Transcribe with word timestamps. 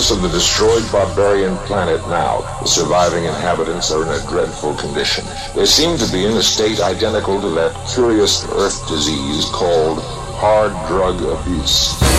surface 0.00 0.16
of 0.16 0.22
the 0.22 0.28
destroyed 0.28 0.92
barbarian 0.92 1.56
planet 1.66 2.00
now, 2.08 2.40
the 2.62 2.66
surviving 2.66 3.24
inhabitants 3.24 3.90
are 3.90 4.02
in 4.02 4.08
a 4.08 4.26
dreadful 4.28 4.74
condition. 4.76 5.24
They 5.54 5.66
seem 5.66 5.98
to 5.98 6.12
be 6.12 6.24
in 6.24 6.36
a 6.36 6.42
state 6.42 6.80
identical 6.80 7.40
to 7.40 7.50
that 7.50 7.74
curious 7.92 8.46
earth 8.52 8.88
disease 8.88 9.44
called 9.50 9.98
hard 10.38 10.72
drug 10.88 11.20
abuse. 11.20 12.09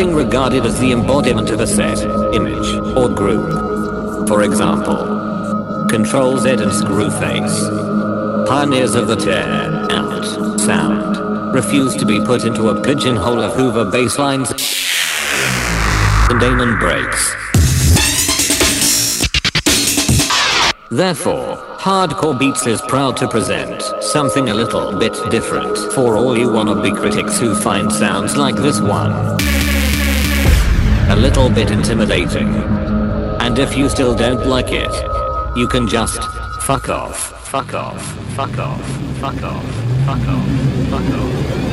Something 0.00 0.16
regarded 0.16 0.64
as 0.64 0.80
the 0.80 0.92
embodiment 0.92 1.50
of 1.50 1.60
a 1.60 1.66
set, 1.66 1.98
image, 2.34 2.74
or 2.96 3.10
group. 3.10 4.26
For 4.28 4.44
example, 4.44 4.96
Control 5.90 6.38
Z 6.38 6.52
and 6.52 6.72
Screwface, 6.72 8.46
pioneers 8.48 8.94
of 8.94 9.08
the 9.08 9.16
tear, 9.16 9.44
out, 9.90 10.58
sound, 10.58 11.54
refuse 11.54 11.94
to 11.96 12.06
be 12.06 12.18
put 12.18 12.46
into 12.46 12.70
a 12.70 12.82
pigeonhole 12.82 13.42
of 13.42 13.52
Hoover 13.52 13.84
basslines 13.84 14.50
and 16.30 16.42
Amen 16.42 16.78
breaks. 16.78 17.36
Therefore, 20.88 21.58
Hardcore 21.76 22.38
Beats 22.38 22.66
is 22.66 22.80
proud 22.80 23.18
to 23.18 23.28
present 23.28 23.82
something 24.02 24.48
a 24.48 24.54
little 24.54 24.98
bit 24.98 25.12
different 25.30 25.76
for 25.92 26.16
all 26.16 26.38
you 26.38 26.48
wannabe 26.48 26.96
critics 26.96 27.38
who 27.38 27.54
find 27.54 27.92
sounds 27.92 28.38
like 28.38 28.56
this 28.56 28.80
one 28.80 29.59
little 31.20 31.50
bit 31.50 31.70
intimidating. 31.70 32.48
And 33.40 33.58
if 33.58 33.76
you 33.76 33.90
still 33.90 34.14
don't 34.14 34.46
like 34.46 34.68
it, 34.70 34.90
you 35.54 35.68
can 35.68 35.86
just 35.86 36.22
fuck 36.62 36.88
off, 36.88 37.16
fuck 37.46 37.74
off, 37.74 38.00
fuck 38.34 38.58
off, 38.58 38.82
fuck 39.18 39.42
off, 39.42 39.62
fuck 40.06 40.22
off, 40.22 40.24
fuck 40.24 40.28
off, 40.28 40.90
fuck 40.90 41.14
off. 41.14 41.69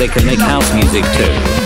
They 0.00 0.08
can 0.08 0.24
make 0.24 0.40
house 0.40 0.72
music 0.72 1.04
too. 1.12 1.59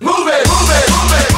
move 0.00 0.28
it, 0.28 0.46
move 0.46 0.70
it, 0.70 0.90
move 0.94 1.12
it, 1.18 1.33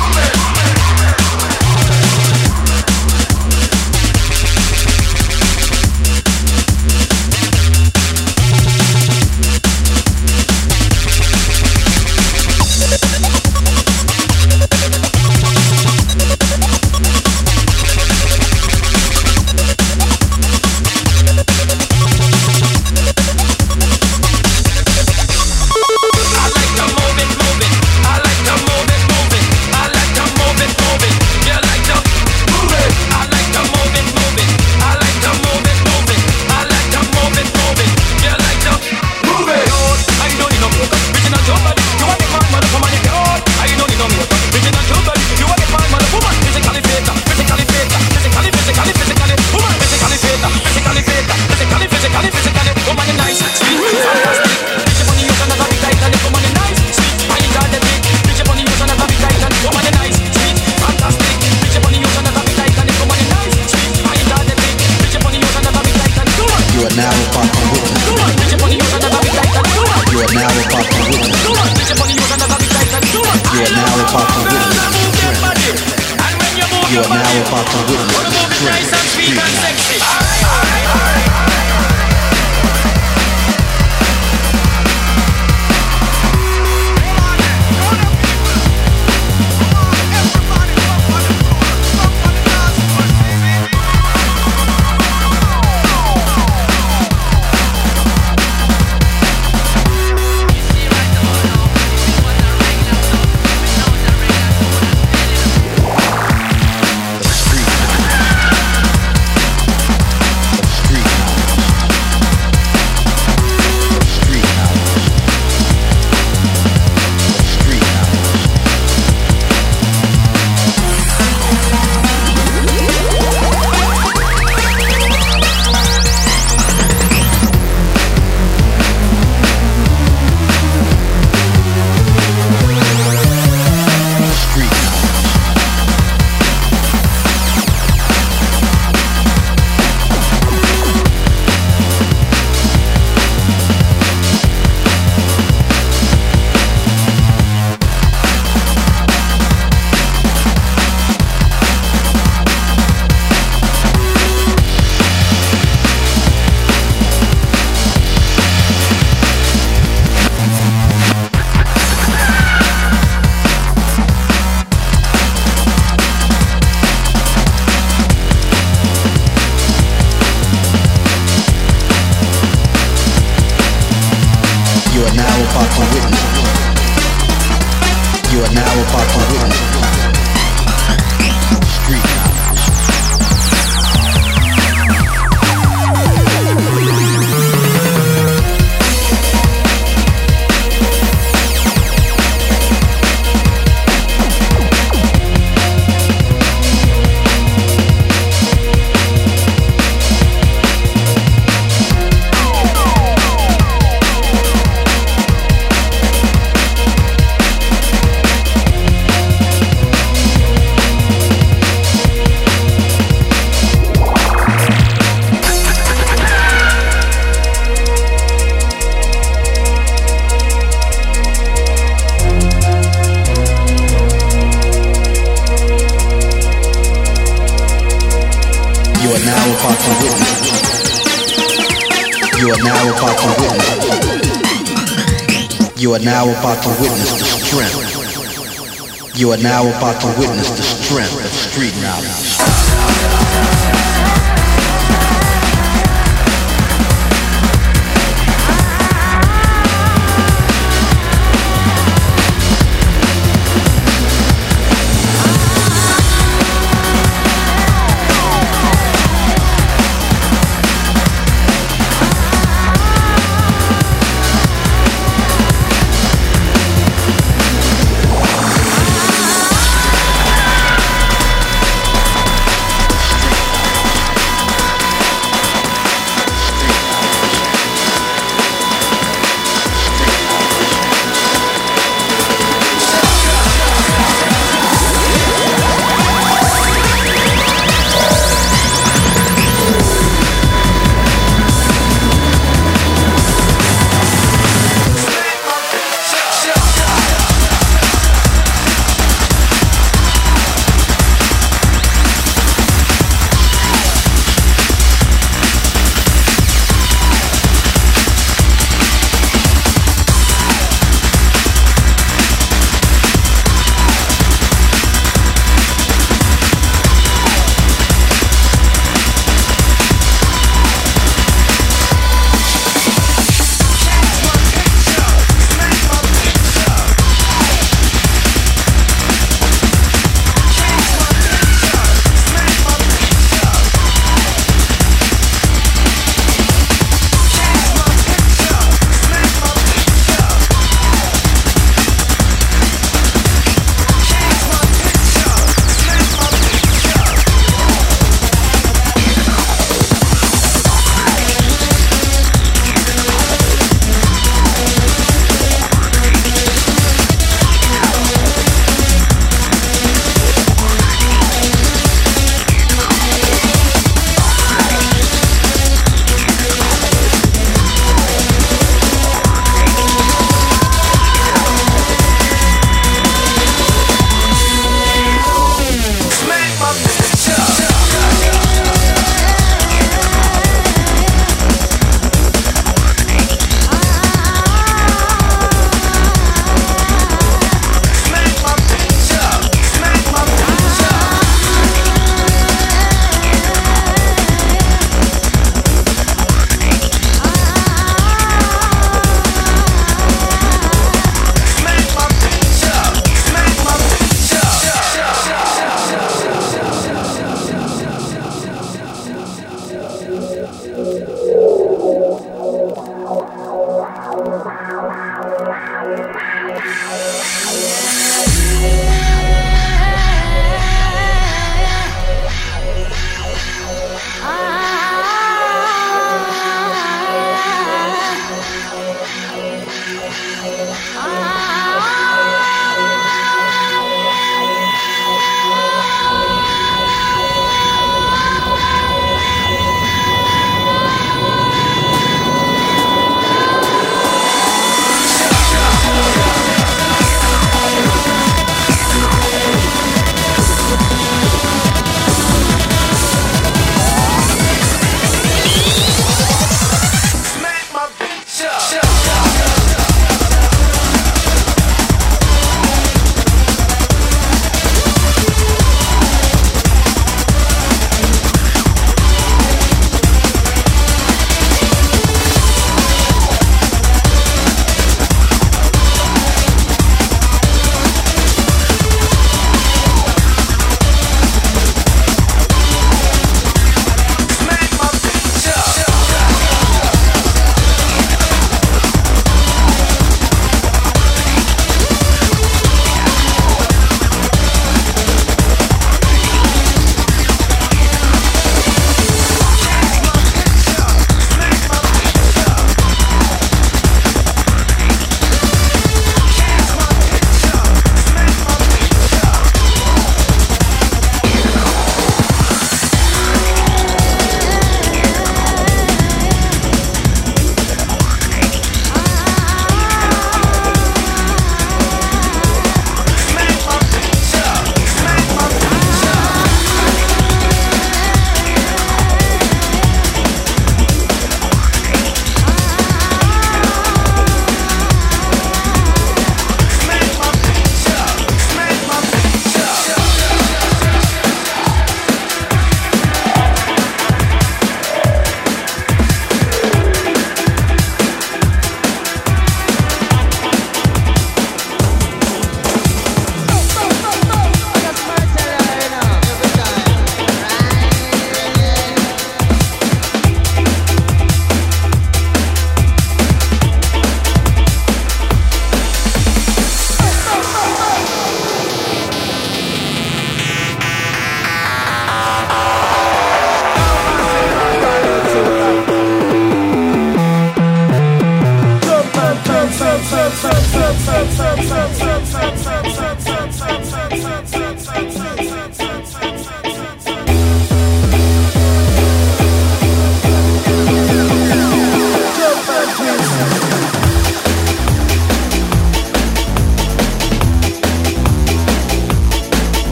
now 239.42 239.66
about 239.68 240.00
to 240.00 240.06
witness 240.18 240.50
the 240.50 240.75